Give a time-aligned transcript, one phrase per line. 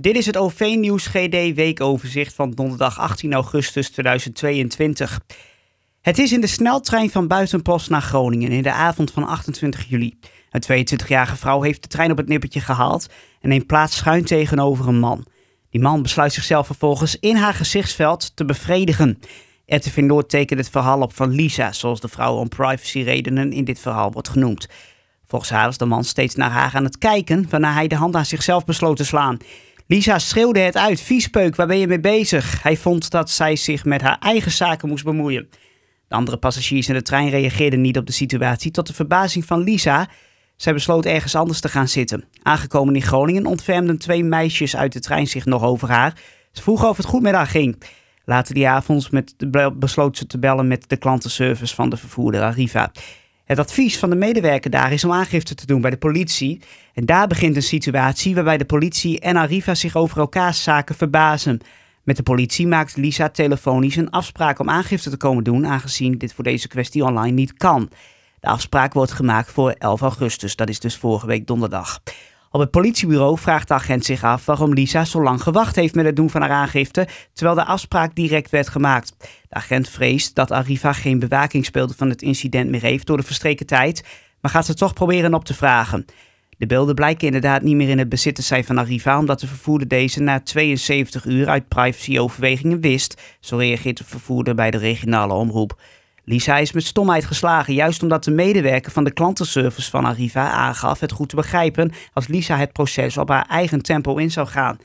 [0.00, 5.20] Dit is het OV-nieuws GD weekoverzicht van donderdag 18 augustus 2022.
[6.00, 10.18] Het is in de sneltrein van Buitenpost naar Groningen in de avond van 28 juli.
[10.50, 13.08] Een 22-jarige vrouw heeft de trein op het nippertje gehaald
[13.40, 15.26] en neemt plaats schuin tegenover een man.
[15.70, 19.18] Die man besluit zichzelf vervolgens in haar gezichtsveld te bevredigen.
[19.66, 23.80] RTV Noord tekent het verhaal op van Lisa, zoals de vrouw om privacyredenen in dit
[23.80, 24.68] verhaal wordt genoemd.
[25.26, 28.16] Volgens haar was de man steeds naar haar aan het kijken, waarna hij de hand
[28.16, 29.38] aan zichzelf besloot te slaan.
[29.90, 32.62] Lisa schreeuwde het uit: Viespeuk, waar ben je mee bezig?
[32.62, 35.48] Hij vond dat zij zich met haar eigen zaken moest bemoeien.
[36.08, 39.60] De andere passagiers in de trein reageerden niet op de situatie, tot de verbazing van
[39.60, 40.08] Lisa.
[40.56, 42.24] Zij besloot ergens anders te gaan zitten.
[42.42, 46.20] Aangekomen in Groningen ontfermden twee meisjes uit de trein zich nog over haar.
[46.52, 47.82] Ze vroegen of het goed met haar ging.
[48.24, 49.34] Later die avond met
[49.78, 52.92] besloot ze te bellen met de klantenservice van de vervoerder Arriva.
[53.50, 56.60] Het advies van de medewerker daar is om aangifte te doen bij de politie.
[56.94, 61.60] En daar begint een situatie waarbij de politie en Arriva zich over elkaars zaken verbazen.
[62.02, 66.34] Met de politie maakt Lisa telefonisch een afspraak om aangifte te komen doen, aangezien dit
[66.34, 67.90] voor deze kwestie online niet kan.
[68.40, 72.00] De afspraak wordt gemaakt voor 11 augustus, dat is dus vorige week donderdag.
[72.52, 76.04] Op het politiebureau vraagt de agent zich af waarom Lisa zo lang gewacht heeft met
[76.04, 79.14] het doen van haar aangifte, terwijl de afspraak direct werd gemaakt.
[79.48, 83.66] De agent vreest dat Arriva geen bewakingsbeelden van het incident meer heeft door de verstreken
[83.66, 84.04] tijd,
[84.40, 86.04] maar gaat ze toch proberen op te vragen.
[86.58, 89.46] De beelden blijken inderdaad niet meer in het bezit te zijn van Arriva, omdat de
[89.46, 93.22] vervoerder deze na 72 uur uit privacyoverwegingen wist.
[93.40, 95.80] Zo reageert de vervoerder bij de regionale omroep.
[96.24, 101.00] Lisa is met stomheid geslagen, juist omdat de medewerker van de klantenservice van Arriva aangaf
[101.00, 104.78] het goed te begrijpen als Lisa het proces op haar eigen tempo in zou gaan.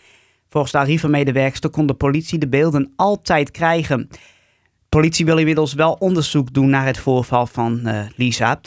[0.50, 4.08] Volgens de Arriva-medewerkster kon de politie de beelden altijd krijgen.
[4.10, 4.18] De
[4.90, 8.60] politie wil inmiddels wel onderzoek doen naar het voorval van uh, Lisa.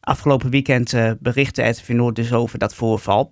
[0.00, 3.30] Afgelopen weekend uh, berichtte RTV Noord dus over dat voorval.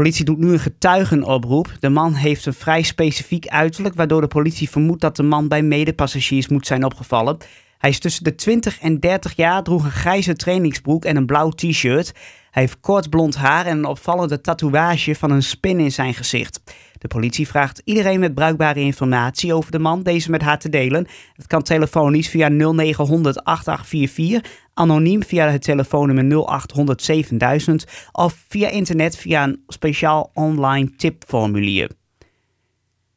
[0.00, 1.72] Politie doet nu een getuigenoproep.
[1.80, 5.62] De man heeft een vrij specifiek uiterlijk, waardoor de politie vermoedt dat de man bij
[5.62, 7.36] medepassagiers moet zijn opgevallen.
[7.78, 11.50] Hij is tussen de 20 en 30 jaar, droeg een grijze trainingsbroek en een blauw
[11.50, 12.12] t-shirt.
[12.50, 16.60] Hij heeft kort blond haar en een opvallende tatoeage van een spin in zijn gezicht.
[17.00, 21.06] De politie vraagt iedereen met bruikbare informatie over de man deze met haar te delen.
[21.32, 29.16] Het kan telefonisch via 0900 8844, anoniem via het telefoonnummer 0800 7000 of via internet
[29.16, 31.90] via een speciaal online tipformulier.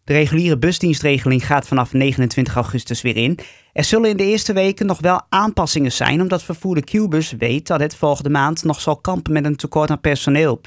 [0.04, 3.40] De reguliere busdienstregeling gaat vanaf 29 augustus weer in.
[3.74, 7.80] Er zullen in de eerste weken nog wel aanpassingen zijn, omdat vervoerder Qbus weet dat
[7.80, 10.62] het volgende maand nog zal kampen met een tekort aan personeel.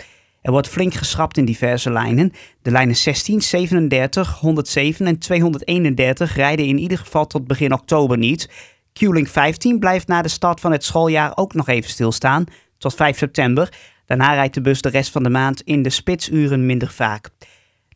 [0.46, 2.32] Er wordt flink geschrapt in diverse lijnen.
[2.62, 8.50] De lijnen 16, 37, 107 en 231 rijden in ieder geval tot begin oktober niet.
[8.92, 12.44] Q-Link 15 blijft na de start van het schooljaar ook nog even stilstaan,
[12.78, 13.72] tot 5 september.
[14.04, 17.30] Daarna rijdt de bus de rest van de maand in de spitsuren minder vaak.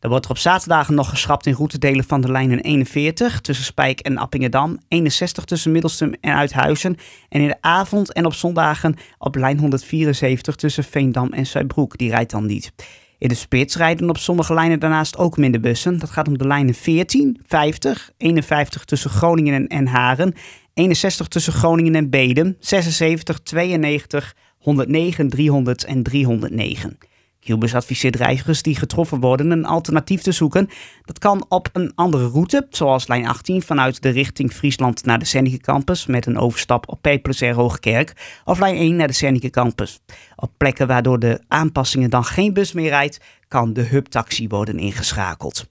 [0.01, 3.99] Er wordt er op zaterdagen nog geschrapt in routedelen van de lijnen 41 tussen Spijk
[3.99, 6.97] en Appingedam, 61 tussen Middelstum en Uithuizen
[7.29, 11.97] en in de avond en op zondagen op lijn 174 tussen Veendam en Zuidbroek.
[11.97, 12.71] Die rijdt dan niet.
[13.17, 15.99] In de spits rijden op sommige lijnen daarnaast ook minder bussen.
[15.99, 20.33] Dat gaat om de lijnen 14, 50, 51 tussen Groningen en Haren,
[20.73, 26.97] 61 tussen Groningen en Bedum, 76, 92, 109, 300 en 309.
[27.45, 30.69] Qbus adviseert reizigers die getroffen worden een alternatief te zoeken.
[31.05, 35.25] Dat kan op een andere route, zoals lijn 18 vanuit de richting Friesland naar de
[35.25, 39.99] Senneke Campus met een overstap op Peperser Hoogkerk of lijn 1 naar de Senneke Campus.
[40.35, 45.69] Op plekken waardoor de aanpassingen dan geen bus meer rijdt, kan de hubtaxi worden ingeschakeld.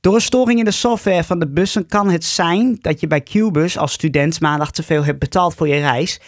[0.00, 3.20] Door een storing in de software van de bussen kan het zijn dat je bij
[3.20, 6.20] Qbus als student maandag te veel hebt betaald voor je reis.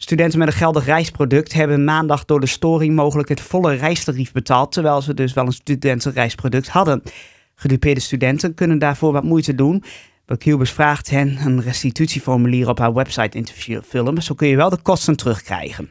[0.00, 4.72] Studenten met een geldig reisproduct hebben maandag door de storing mogelijk het volle reistarief betaald,
[4.72, 7.02] terwijl ze dus wel een studentenreisproduct hadden.
[7.54, 9.84] Gedupeerde studenten kunnen daarvoor wat moeite doen.
[10.38, 14.70] Qbus vraagt hen een restitutieformulier op haar website in te vullen, zo kun je wel
[14.70, 15.90] de kosten terugkrijgen.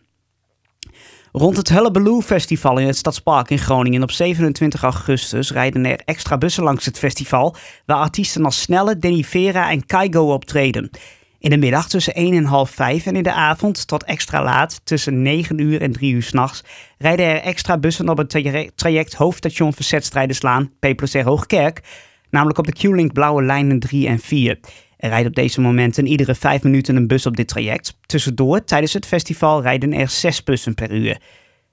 [1.32, 6.38] Rond het Hullabaloo Festival in het Stadspark in Groningen op 27 augustus rijden er extra
[6.38, 7.56] bussen langs het festival,
[7.86, 10.90] waar artiesten als Snelle, Denny Vera en Kaigo optreden.
[11.40, 14.82] In de middag tussen 1 en half 5 en in de avond tot extra laat
[14.84, 16.64] tussen 9 uur en 3 uur s'nachts
[16.98, 18.30] rijden er extra bussen op het
[18.76, 21.82] traject hoofdstation Verzetstrijderslaan Peperser Hoogkerk,
[22.30, 24.60] namelijk op de Q-Link blauwe lijnen 3 en 4.
[24.98, 27.98] Er rijdt op deze momenten iedere 5 minuten een bus op dit traject.
[28.06, 31.22] Tussendoor, tijdens het festival, rijden er 6 bussen per uur.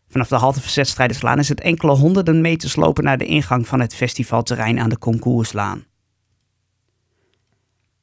[0.08, 3.94] Vanaf de halte Verzetstrijderslaan is het enkele honderden meters lopen naar de ingang van het
[3.94, 5.84] festivalterrein aan de Concourslaan.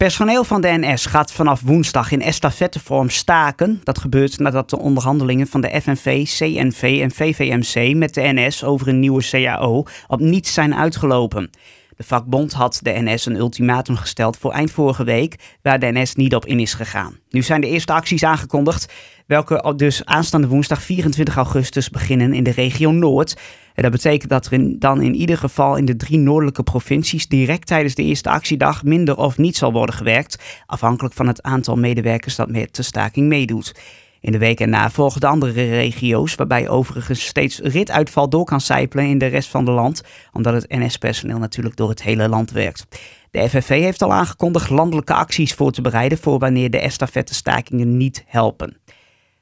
[0.02, 3.82] Personeel van de NS gaat vanaf woensdag in estafettevorm staken.
[3.84, 8.88] Dat gebeurt nadat de onderhandelingen van de FNV, CNV en VVMC met de NS over
[8.88, 11.50] een nieuwe CAO op niets zijn uitgelopen.
[11.96, 16.16] De vakbond had de NS een ultimatum gesteld voor eind vorige week, waar de NS
[16.16, 17.18] niet op in is gegaan.
[17.30, 18.94] Nu zijn de eerste acties aangekondigd,
[19.26, 23.36] welke dus aanstaande woensdag 24 augustus beginnen in de regio Noord.
[23.76, 27.96] Dat betekent dat er dan in ieder geval in de drie noordelijke provincies direct tijdens
[27.96, 32.50] de eerste actiedag minder of niet zal worden gewerkt, afhankelijk van het aantal medewerkers dat
[32.50, 33.74] met de staking meedoet.
[34.22, 39.06] In de week erna volgen de andere regio's, waarbij overigens steeds rituitval door kan sijpelen
[39.06, 42.86] in de rest van het land, omdat het NS-personeel natuurlijk door het hele land werkt.
[43.32, 47.98] De FNV heeft al aangekondigd landelijke acties voor te bereiden voor wanneer de estafette stakingen
[47.98, 48.78] niet helpen.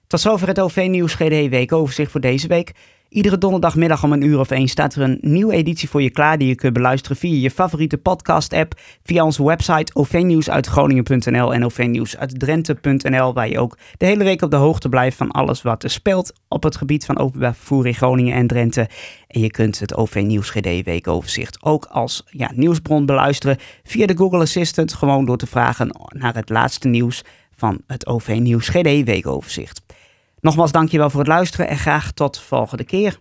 [0.08, 2.72] Tot zover het OV-nieuws GD Weekoverzicht voor deze week.
[3.10, 6.38] Iedere donderdagmiddag om een uur of één staat er een nieuwe editie voor je klaar
[6.38, 13.50] die je kunt beluisteren via je favoriete podcast-app, via onze website ovnieuwsuitgroningen.nl en ovnieuwsuitdrenthe.nl, waar
[13.50, 16.64] je ook de hele week op de hoogte blijft van alles wat er speelt op
[16.64, 18.90] het gebied van openbaar vervoer in Groningen en Drenthe.
[19.28, 24.18] En je kunt het OV Nieuws GD Weekoverzicht ook als ja, nieuwsbron beluisteren via de
[24.18, 27.24] Google Assistant, gewoon door te vragen naar het laatste nieuws
[27.56, 29.82] van het OV Nieuws GD Weekoverzicht.
[30.42, 33.20] Nogmaals dankjewel voor het luisteren en graag tot volgende keer.